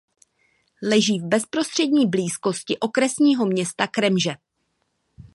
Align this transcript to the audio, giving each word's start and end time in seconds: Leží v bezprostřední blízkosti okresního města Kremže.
Leží 0.83 1.19
v 1.19 1.25
bezprostřední 1.27 2.07
blízkosti 2.09 2.77
okresního 2.79 3.45
města 3.45 3.87
Kremže. 3.87 4.31